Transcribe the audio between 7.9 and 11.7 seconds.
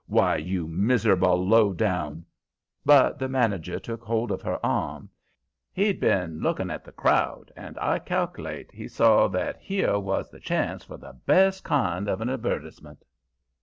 cal'late he saw that here was the chance for the best